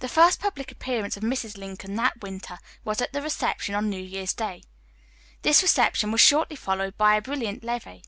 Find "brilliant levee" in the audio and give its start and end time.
7.22-8.02